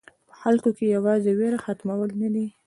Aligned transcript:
په 0.27 0.33
خلکو 0.41 0.69
کې 0.77 0.85
یوازې 0.95 1.31
وېره 1.39 1.59
ختمول 1.65 2.09
نه 2.21 2.29
دي. 2.33 2.47